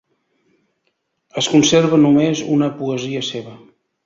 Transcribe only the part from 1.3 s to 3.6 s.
Es conserva només una poesia seva.